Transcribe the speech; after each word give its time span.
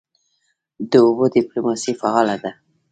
د 0.91 0.93
اوبو 1.05 1.25
ډیپلوماسي 1.35 1.91
فعاله 2.01 2.35
ده؟ 2.43 2.51